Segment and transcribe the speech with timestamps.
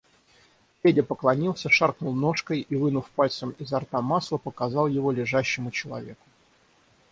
[0.81, 6.25] Федя поклонился, шаркнул ножкой и, вынув пальцем изо рта масло, показал его лежащему человеку.